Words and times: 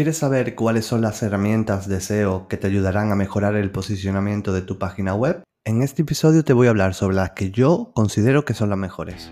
¿Quieres 0.00 0.16
saber 0.16 0.54
cuáles 0.54 0.86
son 0.86 1.02
las 1.02 1.22
herramientas 1.22 1.86
de 1.86 2.00
SEO 2.00 2.48
que 2.48 2.56
te 2.56 2.66
ayudarán 2.66 3.12
a 3.12 3.16
mejorar 3.16 3.54
el 3.54 3.70
posicionamiento 3.70 4.50
de 4.54 4.62
tu 4.62 4.78
página 4.78 5.14
web? 5.14 5.42
En 5.66 5.82
este 5.82 6.00
episodio 6.00 6.42
te 6.42 6.54
voy 6.54 6.68
a 6.68 6.70
hablar 6.70 6.94
sobre 6.94 7.16
las 7.16 7.32
que 7.32 7.50
yo 7.50 7.92
considero 7.94 8.46
que 8.46 8.54
son 8.54 8.70
las 8.70 8.78
mejores. 8.78 9.30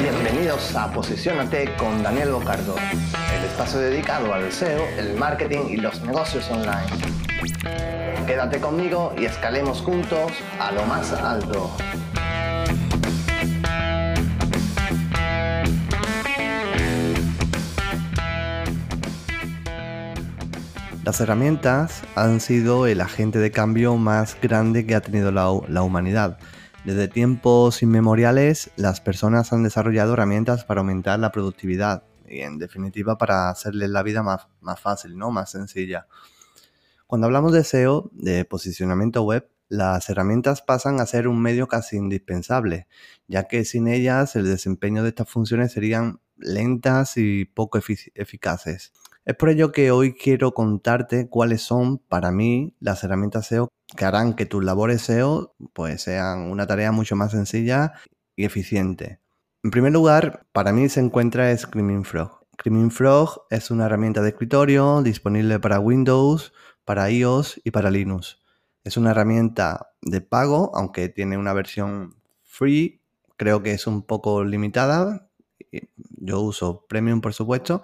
Bienvenidos 0.00 0.74
a 0.74 0.90
Posicionate 0.90 1.68
con 1.76 2.02
Daniel 2.02 2.32
Bocardo, 2.32 2.76
el 2.78 3.44
espacio 3.44 3.80
dedicado 3.80 4.32
al 4.32 4.50
SEO, 4.50 4.86
el 4.96 5.18
marketing 5.18 5.66
y 5.68 5.76
los 5.76 6.00
negocios 6.00 6.50
online. 6.50 6.86
Quédate 8.26 8.60
conmigo 8.60 9.12
y 9.18 9.26
escalemos 9.26 9.82
juntos 9.82 10.32
a 10.58 10.72
lo 10.72 10.86
más 10.86 11.12
alto. 11.12 11.70
Las 21.08 21.22
herramientas 21.22 22.02
han 22.16 22.38
sido 22.38 22.86
el 22.86 23.00
agente 23.00 23.38
de 23.38 23.50
cambio 23.50 23.96
más 23.96 24.38
grande 24.42 24.84
que 24.84 24.94
ha 24.94 25.00
tenido 25.00 25.32
la, 25.32 25.80
humanidad. 25.80 26.38
Desde 26.84 27.08
tiempos 27.08 27.82
inmemoriales, 27.82 28.70
las 28.76 29.00
personas 29.00 29.50
han 29.54 29.62
desarrollado 29.62 30.12
herramientas 30.12 30.66
para 30.66 30.80
aumentar 30.80 31.18
la 31.18 31.32
productividad 31.32 32.02
y, 32.28 32.40
en 32.40 32.58
definitiva, 32.58 33.16
para 33.16 33.48
hacerles 33.48 33.88
la 33.88 34.02
vida 34.02 34.22
más, 34.22 34.48
fácil, 34.78 35.16
¿no? 35.16 35.30
más 35.30 35.50
sencilla. 35.50 36.08
Cuando 37.06 37.26
hablamos 37.26 37.54
de 37.54 37.64
SEO, 37.64 38.10
de 38.12 38.44
posicionamiento 38.44 39.22
web, 39.22 39.48
las 39.70 40.10
herramientas 40.10 40.60
pasan 40.60 41.00
a 41.00 41.06
ser 41.06 41.26
un 41.26 41.40
medio 41.40 41.68
casi 41.68 41.96
indispensable, 41.96 42.86
ya 43.28 43.44
que 43.44 43.64
sin 43.64 43.88
ellas 43.88 44.36
el 44.36 44.44
desempeño 44.44 45.02
de 45.02 45.08
estas 45.08 45.30
funciones 45.30 45.72
serían 45.72 46.20
lentas 46.36 47.16
y 47.16 47.46
poco 47.46 47.78
eficaces. 47.78 48.92
Es 49.28 49.36
por 49.36 49.50
ello 49.50 49.72
que 49.72 49.90
hoy 49.90 50.14
quiero 50.14 50.54
contarte 50.54 51.28
cuáles 51.28 51.60
son 51.60 51.98
para 51.98 52.30
mí 52.30 52.74
las 52.80 53.04
herramientas 53.04 53.46
SEO 53.46 53.68
que 53.94 54.06
harán 54.06 54.32
que 54.32 54.46
tus 54.46 54.64
labores 54.64 55.02
SEO 55.02 55.54
pues 55.74 56.00
sean 56.00 56.50
una 56.50 56.66
tarea 56.66 56.92
mucho 56.92 57.14
más 57.14 57.32
sencilla 57.32 57.92
y 58.36 58.46
eficiente. 58.46 59.20
En 59.62 59.70
primer 59.70 59.92
lugar, 59.92 60.46
para 60.52 60.72
mí 60.72 60.88
se 60.88 61.00
encuentra 61.00 61.54
Screaming 61.54 62.06
Frog. 62.06 62.46
Screaming 62.54 62.90
Frog 62.90 63.42
es 63.50 63.70
una 63.70 63.84
herramienta 63.84 64.22
de 64.22 64.30
escritorio 64.30 65.02
disponible 65.02 65.60
para 65.60 65.78
Windows, 65.78 66.54
para 66.86 67.10
iOS 67.10 67.60
y 67.64 67.70
para 67.70 67.90
Linux. 67.90 68.38
Es 68.82 68.96
una 68.96 69.10
herramienta 69.10 69.90
de 70.00 70.22
pago, 70.22 70.72
aunque 70.74 71.10
tiene 71.10 71.36
una 71.36 71.52
versión 71.52 72.16
free, 72.44 73.02
creo 73.36 73.62
que 73.62 73.72
es 73.72 73.86
un 73.86 74.04
poco 74.04 74.42
limitada. 74.42 75.28
Yo 76.16 76.40
uso 76.40 76.86
Premium, 76.88 77.20
por 77.20 77.34
supuesto, 77.34 77.82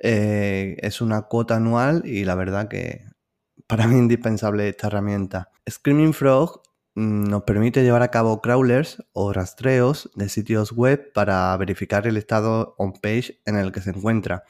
eh, 0.00 0.76
es 0.80 1.00
una 1.00 1.22
cuota 1.22 1.56
anual 1.56 2.02
y 2.06 2.24
la 2.24 2.34
verdad 2.34 2.68
que 2.68 3.04
para 3.66 3.86
mí 3.86 3.98
indispensable 3.98 4.68
esta 4.68 4.88
herramienta. 4.88 5.50
Screaming 5.68 6.14
Frog 6.14 6.62
mm, 6.96 7.24
nos 7.24 7.44
permite 7.44 7.84
llevar 7.84 8.02
a 8.02 8.10
cabo 8.10 8.40
crawlers 8.40 9.02
o 9.12 9.32
rastreos 9.32 10.10
de 10.14 10.28
sitios 10.28 10.72
web 10.72 11.12
para 11.12 11.56
verificar 11.56 12.06
el 12.06 12.16
estado 12.16 12.74
on-page 12.78 13.40
en 13.44 13.56
el 13.56 13.70
que 13.70 13.80
se 13.80 13.90
encuentra. 13.90 14.44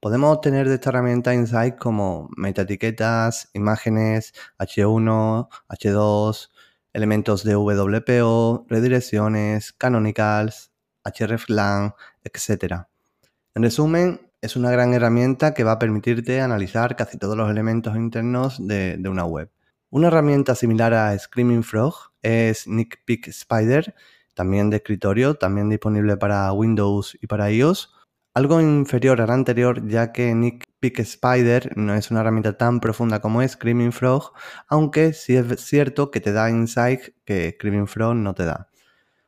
Podemos 0.00 0.34
obtener 0.34 0.66
de 0.66 0.76
esta 0.76 0.88
herramienta 0.88 1.34
insights 1.34 1.78
como 1.78 2.30
metaetiquetas, 2.34 3.50
imágenes, 3.52 4.32
H1, 4.58 5.48
H2, 5.68 6.48
elementos 6.94 7.44
de 7.44 7.54
WPO, 7.54 8.66
redirecciones, 8.68 9.74
canonicals, 9.74 10.72
hreflang, 11.04 11.92
etc. 12.24 12.86
En 13.54 13.62
resumen, 13.62 14.29
es 14.42 14.56
una 14.56 14.70
gran 14.70 14.94
herramienta 14.94 15.52
que 15.52 15.64
va 15.64 15.72
a 15.72 15.78
permitirte 15.78 16.40
analizar 16.40 16.96
casi 16.96 17.18
todos 17.18 17.36
los 17.36 17.50
elementos 17.50 17.94
internos 17.96 18.66
de, 18.66 19.00
una 19.08 19.24
web. 19.24 19.50
Una 19.90 20.08
herramienta 20.08 20.54
similar 20.54 20.94
a 20.94 21.18
Screaming 21.18 21.62
Frog 21.62 21.94
es 22.22 22.66
Nick 22.66 23.00
Spider, 23.06 23.94
también 24.34 24.70
de 24.70 24.78
escritorio, 24.78 25.34
también 25.34 25.68
disponible 25.68 26.16
para 26.16 26.52
Windows 26.52 27.18
y 27.20 27.26
para 27.26 27.50
iOS. 27.50 27.92
Algo 28.32 28.60
inferior 28.60 29.20
a 29.20 29.26
la 29.26 29.34
anterior, 29.34 29.86
ya 29.88 30.12
que 30.12 30.34
Nick 30.34 30.64
Spider 30.80 31.76
no 31.76 31.94
es 31.94 32.10
una 32.10 32.20
herramienta 32.20 32.56
tan 32.56 32.80
profunda 32.80 33.20
como 33.20 33.46
Screaming 33.46 33.92
Frog, 33.92 34.32
aunque 34.68 35.12
sí 35.12 35.36
es 35.36 35.60
cierto 35.60 36.10
que 36.10 36.20
te 36.20 36.32
da 36.32 36.48
insight 36.48 37.00
que 37.24 37.50
Screaming 37.56 37.88
Frog 37.88 38.14
no 38.14 38.34
te 38.34 38.44
da. 38.44 38.70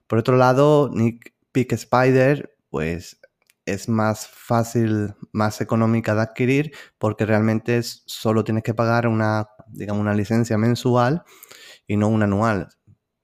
Por 0.06 0.19
otro 0.19 0.36
lado, 0.36 0.91
Nick 0.92 1.34
Spider, 1.54 2.56
pues 2.70 3.22
es 3.66 3.88
más 3.88 4.26
fácil, 4.26 5.14
más 5.32 5.60
económica 5.60 6.14
de 6.14 6.22
adquirir 6.22 6.72
porque 6.98 7.26
realmente 7.26 7.80
solo 7.82 8.44
tienes 8.44 8.62
que 8.62 8.74
pagar 8.74 9.06
una, 9.06 9.48
digamos, 9.68 10.00
una 10.00 10.14
licencia 10.14 10.58
mensual 10.58 11.22
y 11.86 11.96
no 11.96 12.08
una 12.08 12.24
anual. 12.24 12.68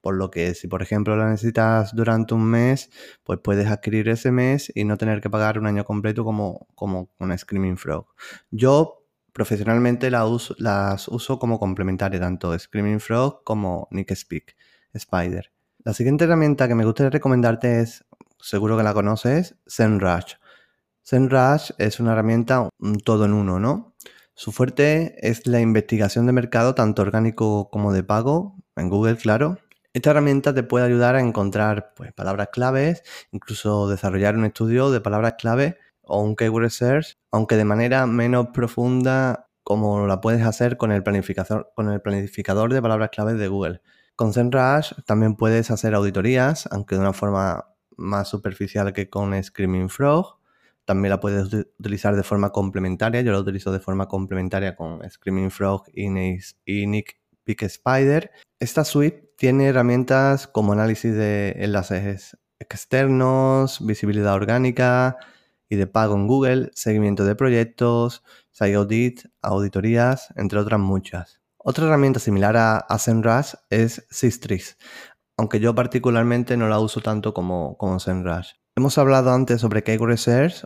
Por 0.01 0.15
lo 0.15 0.31
que 0.31 0.53
si 0.53 0.67
por 0.67 0.81
ejemplo 0.81 1.17
la 1.17 1.29
necesitas 1.29 1.93
durante 1.93 2.33
un 2.33 2.45
mes, 2.45 2.89
pues 3.23 3.39
puedes 3.43 3.67
adquirir 3.67 4.07
ese 4.07 4.31
mes 4.31 4.71
y 4.73 4.85
no 4.85 4.97
tener 4.97 5.19
que 5.19 5.29
pagar 5.29 5.59
un 5.59 5.67
año 5.67 5.83
completo 5.83 6.23
como, 6.23 6.67
como 6.75 7.09
una 7.19 7.37
Screaming 7.37 7.77
Frog. 7.77 8.07
Yo 8.49 9.05
profesionalmente 9.33 10.09
las 10.09 11.07
uso 11.07 11.39
como 11.39 11.59
complementaria, 11.59 12.19
tanto 12.19 12.57
Screaming 12.57 12.99
Frog 12.99 13.43
como 13.43 13.87
Nick 13.91 14.13
Speak, 14.15 14.55
Spider. 14.93 15.51
La 15.83 15.93
siguiente 15.93 16.25
herramienta 16.25 16.67
que 16.67 16.75
me 16.75 16.85
gustaría 16.85 17.09
recomendarte 17.09 17.81
es 17.81 18.05
seguro 18.39 18.77
que 18.77 18.83
la 18.83 18.93
conoces, 18.93 19.55
ZenRush. 19.69 20.35
ZenRush 21.05 21.71
es 21.77 21.99
una 21.99 22.13
herramienta 22.13 22.69
un 22.79 22.99
todo 22.99 23.25
en 23.25 23.33
uno, 23.33 23.59
¿no? 23.59 23.95
Su 24.33 24.51
fuerte 24.51 25.15
es 25.27 25.47
la 25.47 25.59
investigación 25.59 26.25
de 26.25 26.31
mercado, 26.31 26.73
tanto 26.73 27.01
orgánico 27.01 27.69
como 27.69 27.91
de 27.91 28.03
pago, 28.03 28.55
en 28.77 28.89
Google, 28.89 29.17
claro. 29.17 29.57
Esta 29.91 30.11
herramienta 30.11 30.53
te 30.53 30.63
puede 30.63 30.85
ayudar 30.85 31.15
a 31.15 31.19
encontrar 31.19 31.93
pues, 31.95 32.13
palabras 32.13 32.49
claves, 32.53 33.03
incluso 33.31 33.89
desarrollar 33.89 34.37
un 34.37 34.45
estudio 34.45 34.91
de 34.91 35.01
palabras 35.01 35.33
clave 35.37 35.77
o 36.01 36.21
un 36.21 36.35
keyword 36.35 36.69
search, 36.69 37.17
aunque 37.31 37.57
de 37.57 37.65
manera 37.65 38.05
menos 38.05 38.47
profunda 38.53 39.49
como 39.63 40.07
la 40.07 40.21
puedes 40.21 40.43
hacer 40.43 40.77
con 40.77 40.91
el 40.91 41.03
planificador, 41.03 41.71
con 41.75 41.91
el 41.91 42.01
planificador 42.01 42.73
de 42.73 42.81
palabras 42.81 43.09
claves 43.11 43.37
de 43.37 43.47
Google. 43.47 43.81
Con 44.15 44.33
ZenRush 44.33 44.93
también 45.05 45.35
puedes 45.35 45.71
hacer 45.71 45.95
auditorías, 45.95 46.67
aunque 46.71 46.95
de 46.95 47.01
una 47.01 47.13
forma 47.13 47.68
más 47.99 48.29
superficial 48.29 48.93
que 48.93 49.09
con 49.09 49.41
Screaming 49.41 49.89
Frog. 49.89 50.39
También 50.85 51.11
la 51.11 51.19
puedes 51.19 51.53
utilizar 51.53 52.15
de 52.15 52.23
forma 52.23 52.51
complementaria. 52.51 53.21
Yo 53.21 53.31
la 53.31 53.39
utilizo 53.39 53.71
de 53.71 53.79
forma 53.79 54.07
complementaria 54.07 54.75
con 54.75 55.07
Screaming 55.07 55.51
Frog 55.51 55.83
y 55.93 56.09
Nick 56.09 57.19
Pick 57.43 57.63
Spider. 57.63 58.31
Esta 58.59 58.83
suite 58.83 59.31
tiene 59.37 59.67
herramientas 59.67 60.47
como 60.47 60.73
análisis 60.73 61.13
de 61.13 61.53
enlaces 61.57 62.37
externos, 62.59 63.85
visibilidad 63.85 64.33
orgánica 64.33 65.17
y 65.69 65.75
de 65.75 65.87
pago 65.87 66.15
en 66.15 66.27
Google, 66.27 66.71
seguimiento 66.73 67.23
de 67.25 67.35
proyectos, 67.35 68.23
site 68.51 68.75
audit, 68.75 69.21
auditorías, 69.41 70.33
entre 70.35 70.59
otras 70.59 70.79
muchas. 70.79 71.39
Otra 71.57 71.85
herramienta 71.85 72.19
similar 72.19 72.57
a, 72.57 72.77
a 72.77 72.97
es 73.69 74.05
Sistrix 74.09 74.77
aunque 75.39 75.61
yo 75.61 75.73
particularmente 75.73 76.57
no 76.57 76.67
la 76.67 76.79
uso 76.79 76.99
tanto 76.99 77.33
como, 77.33 77.77
como 77.77 77.97
SEMrush. 77.97 78.55
Hemos 78.75 78.97
hablado 78.97 79.31
antes 79.31 79.61
sobre 79.61 79.83
Keyword 79.83 80.19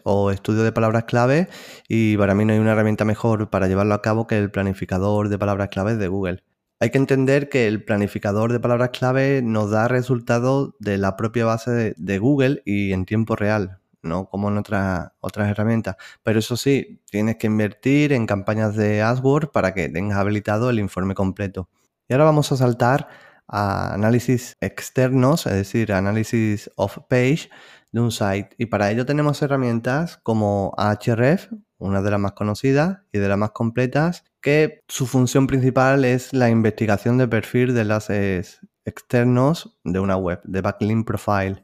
o 0.04 0.32
estudio 0.32 0.64
de 0.64 0.72
palabras 0.72 1.04
clave 1.04 1.48
y 1.88 2.18
para 2.18 2.34
mí 2.34 2.44
no 2.44 2.54
hay 2.54 2.60
una 2.60 2.72
herramienta 2.72 3.06
mejor 3.06 3.52
para 3.52 3.68
llevarlo 3.68 3.94
a 3.94 4.02
cabo 4.02 4.26
que 4.26 4.36
el 4.36 4.50
planificador 4.50 5.30
de 5.30 5.38
palabras 5.38 5.70
clave 5.70 5.96
de 5.96 6.08
Google. 6.08 6.44
Hay 6.80 6.90
que 6.90 6.98
entender 6.98 7.50
que 7.50 7.68
el 7.68 7.86
planificador 7.86 8.52
de 8.52 8.60
palabras 8.60 8.90
clave 8.90 9.44
nos 9.44 9.70
da 9.70 9.88
resultados 9.88 10.74
de 10.80 10.98
la 10.98 11.18
propia 11.18 11.46
base 11.46 11.94
de, 11.96 12.18
Google 12.18 12.64
y 12.66 12.94
en 12.94 13.06
tiempo 13.06 13.36
real, 13.36 13.80
no 14.02 14.26
como 14.26 14.50
en 14.50 14.58
otras 14.58 15.12
herramientas. 15.38 15.98
Pero 16.24 16.40
eso 16.40 16.58
sí, 16.58 17.00
tienes 17.12 17.36
que 17.36 17.46
invertir 17.46 18.12
en 18.12 18.26
campañas 18.26 18.76
de 18.76 19.04
AdWords 19.04 19.52
para 19.52 19.76
que 19.76 19.88
tengas 19.88 20.18
habilitado 20.18 20.72
el 20.72 20.80
informe 20.80 21.14
completo. 21.14 21.70
Y 22.10 22.14
ahora 22.14 22.26
vamos 22.26 22.52
a 22.52 22.58
saltar 22.58 23.08
a 23.48 23.94
análisis 23.94 24.56
externos, 24.62 25.46
es 25.46 25.54
decir, 25.54 25.94
análisis 25.94 26.72
of 26.76 27.00
page 27.10 27.50
de 27.92 28.02
un 28.02 28.12
site. 28.12 28.50
Y 28.58 28.66
para 28.68 28.92
ello 28.92 29.06
tenemos 29.06 29.42
herramientas 29.42 30.18
como 30.24 30.74
Ahref, 30.78 31.52
una 31.78 32.02
de 32.02 32.12
las 32.12 32.20
más 32.20 32.34
conocidas 32.34 33.00
y 33.12 33.20
de 33.20 33.28
las 33.28 33.38
más 33.38 33.52
completas, 33.52 34.24
que 34.42 34.82
su 34.88 35.06
función 35.06 35.48
principal 35.48 36.04
es 36.06 36.34
la 36.34 36.50
investigación 36.50 37.18
de 37.18 37.28
perfil 37.28 37.74
de 37.74 37.82
enlaces 37.82 38.60
externos 38.86 39.80
de 39.84 40.00
una 40.00 40.18
web, 40.18 40.42
de 40.44 40.62
backlink 40.62 41.06
profile. 41.06 41.64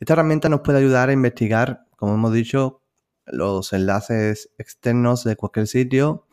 Esta 0.00 0.14
herramienta 0.14 0.48
nos 0.48 0.60
puede 0.60 0.78
ayudar 0.78 1.08
a 1.08 1.12
investigar, 1.12 1.86
como 1.96 2.14
hemos 2.14 2.32
dicho, 2.32 2.82
los 3.26 3.72
enlaces 3.72 4.50
externos 4.58 5.24
de 5.24 5.36
cualquier 5.36 5.66
sitio 5.66 6.26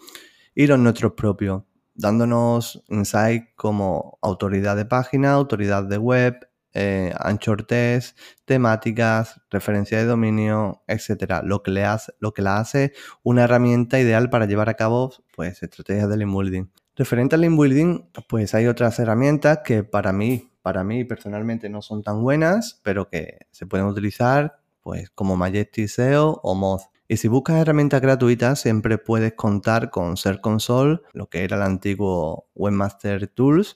y 0.53 0.67
los 0.67 0.79
nuestros 0.79 1.13
propios 1.13 1.63
dándonos 1.93 2.83
insight 2.87 3.45
como 3.55 4.17
autoridad 4.21 4.75
de 4.75 4.85
página, 4.85 5.33
autoridad 5.33 5.83
de 5.83 5.97
web, 5.97 6.47
eh, 6.73 7.13
anchor 7.19 7.63
test, 7.63 8.17
temáticas, 8.45 9.41
referencia 9.49 9.97
de 9.97 10.05
dominio, 10.05 10.83
etcétera. 10.87 11.41
Lo 11.43 11.63
que 11.63 11.71
le 11.71 11.83
hace, 11.83 12.13
lo 12.19 12.33
que 12.33 12.41
la 12.41 12.59
hace 12.59 12.93
una 13.23 13.43
herramienta 13.43 13.99
ideal 13.99 14.29
para 14.29 14.45
llevar 14.45 14.69
a 14.69 14.75
cabo 14.75 15.13
pues 15.35 15.61
estrategias 15.63 16.09
de 16.09 16.17
link 16.17 16.31
building. 16.31 16.65
Referente 16.95 17.35
al 17.35 17.41
link 17.41 17.59
building, 17.59 18.09
pues 18.29 18.53
hay 18.53 18.67
otras 18.67 18.99
herramientas 18.99 19.59
que 19.65 19.83
para 19.83 20.13
mí, 20.13 20.51
para 20.61 20.83
mí 20.83 21.03
personalmente 21.03 21.69
no 21.69 21.81
son 21.81 22.03
tan 22.03 22.21
buenas, 22.21 22.79
pero 22.83 23.09
que 23.09 23.39
se 23.51 23.65
pueden 23.65 23.87
utilizar 23.87 24.61
pues 24.81 25.09
como 25.09 25.35
Majestic 25.35 25.87
SEO 25.87 26.39
o 26.43 26.55
Moz. 26.55 26.89
Y 27.11 27.17
si 27.17 27.27
buscas 27.27 27.57
herramientas 27.57 27.99
gratuitas, 27.99 28.61
siempre 28.61 28.97
puedes 28.97 29.33
contar 29.33 29.89
con 29.89 30.15
Ser 30.15 30.39
Console, 30.39 31.01
lo 31.11 31.27
que 31.27 31.43
era 31.43 31.57
el 31.57 31.63
antiguo 31.63 32.47
Webmaster 32.55 33.27
Tools, 33.27 33.75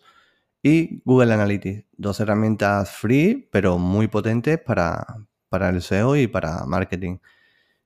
y 0.64 1.02
Google 1.04 1.34
Analytics, 1.34 1.84
dos 1.98 2.22
herramientas 2.22 2.92
free, 2.92 3.50
pero 3.52 3.78
muy 3.78 4.08
potentes 4.08 4.58
para, 4.62 5.06
para 5.50 5.68
el 5.68 5.82
SEO 5.82 6.16
y 6.16 6.28
para 6.28 6.66
marketing. 6.66 7.18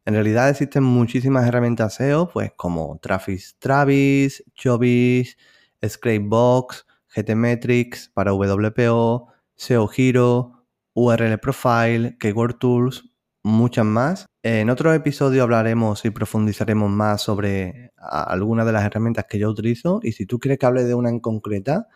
En 0.06 0.14
realidad 0.14 0.50
existen 0.50 0.84
muchísimas 0.84 1.48
herramientas 1.48 1.96
SEO, 1.96 2.30
pues 2.30 2.52
como 2.56 3.00
Travis 3.02 3.56
Travis, 3.58 4.44
Chobis, 4.54 5.36
Scrapebox, 5.84 6.86
GTmetrix 7.16 8.10
para 8.10 8.34
WPO, 8.34 9.34
SEO 9.56 9.90
Hero, 9.98 10.64
URL 10.94 11.40
Profile, 11.40 12.18
Keyword 12.20 12.60
Tools, 12.60 13.09
muchas 13.44 13.86
más. 13.86 14.26
En 14.44 14.70
otro 14.70 14.94
episodio 14.94 15.44
hablaremos 15.44 16.06
y 16.06 16.12
profundizaremos 16.12 16.90
más 16.90 17.22
sobre 17.22 17.92
algunas 17.98 18.66
de 18.66 18.72
las 18.72 18.86
herramientas 18.86 19.26
que 19.30 19.40
yo 19.40 19.50
utilizo 19.50 20.00
y 20.02 20.14
si 20.14 20.26
tú 20.26 20.40
quieres 20.40 20.60
que 20.60 20.66
hable 20.66 20.84
de 20.84 20.94
una 20.94 21.10
en 21.10 21.20
concreta, 21.20 21.88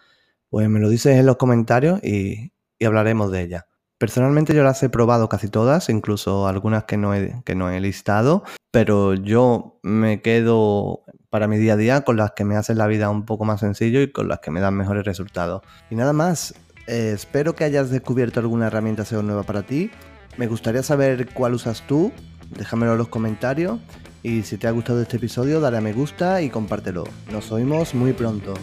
pues 0.49 0.69
me 0.69 0.79
lo 0.79 0.89
dices 0.89 1.17
en 1.17 1.25
los 1.25 1.37
comentarios 1.37 2.03
y, 2.03 2.51
hablaremos 2.85 3.31
de 3.31 3.41
ella. 3.41 3.67
Personalmente 3.97 4.53
yo 4.53 4.61
las 4.61 4.83
he 4.83 4.89
probado 4.89 5.29
casi 5.29 5.47
todas, 5.47 5.87
incluso 5.87 6.49
algunas 6.49 6.83
que 6.83 6.97
no, 6.97 7.15
he, 7.15 7.41
que 7.45 7.55
no 7.55 7.69
he 7.69 7.79
listado, 7.79 8.43
pero 8.71 9.13
yo 9.13 9.79
me 9.83 10.21
quedo 10.21 11.05
para 11.29 11.47
mi 11.47 11.57
día 11.57 11.73
a 11.73 11.77
día 11.77 12.01
con 12.01 12.17
las 12.17 12.31
que 12.31 12.43
me 12.43 12.57
hacen 12.57 12.77
la 12.77 12.87
vida 12.87 13.09
un 13.09 13.23
poco 13.25 13.45
más 13.45 13.61
sencillo 13.61 14.01
y 14.01 14.11
con 14.11 14.27
las 14.27 14.39
que 14.39 14.51
me 14.51 14.59
dan 14.59 14.75
mejores 14.75 15.05
resultados. 15.05 15.61
Y 15.89 15.95
nada 15.95 16.11
más, 16.11 16.53
eh, 16.87 17.11
espero 17.15 17.55
que 17.55 17.63
hayas 17.63 17.89
descubierto 17.89 18.41
alguna 18.41 18.67
herramienta 18.67 19.05
SEO 19.05 19.23
nueva 19.23 19.43
para 19.43 19.63
ti. 19.63 19.89
Me 20.37 20.47
gustaría 20.47 20.83
saber 20.83 21.29
cuál 21.33 21.53
usas 21.53 21.83
tú, 21.87 22.11
déjamelo 22.57 22.93
en 22.93 22.97
los 22.97 23.07
comentarios 23.07 23.79
y 24.23 24.41
si 24.43 24.57
te 24.57 24.67
ha 24.67 24.71
gustado 24.71 25.01
este 25.01 25.17
episodio 25.17 25.59
dale 25.59 25.77
a 25.77 25.81
me 25.81 25.93
gusta 25.93 26.41
y 26.41 26.49
compártelo. 26.49 27.03
Nos 27.31 27.51
oímos 27.51 27.93
muy 27.93 28.13
pronto. 28.13 28.53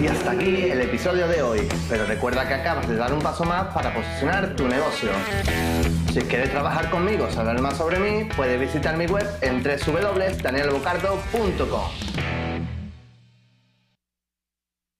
Y 0.00 0.06
hasta 0.06 0.30
aquí 0.30 0.70
el 0.70 0.80
episodio 0.80 1.26
de 1.26 1.42
hoy, 1.42 1.66
pero 1.88 2.06
recuerda 2.06 2.46
que 2.46 2.54
acabas 2.54 2.88
de 2.88 2.94
dar 2.94 3.12
un 3.12 3.20
paso 3.20 3.44
más 3.44 3.74
para 3.74 3.92
posicionar 3.92 4.54
tu 4.54 4.68
negocio. 4.68 5.10
Si 6.12 6.20
quieres 6.20 6.50
trabajar 6.50 6.88
conmigo, 6.90 7.28
saber 7.30 7.60
más 7.60 7.78
sobre 7.78 7.98
mí, 7.98 8.28
puedes 8.36 8.60
visitar 8.60 8.96
mi 8.96 9.06
web 9.06 9.26
en 9.40 9.60
www.danielbocardo.com. 9.62 12.27